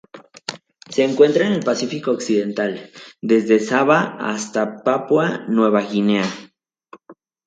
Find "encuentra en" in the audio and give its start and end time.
1.03-1.53